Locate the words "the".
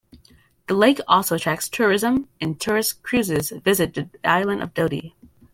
0.65-0.73, 3.93-4.09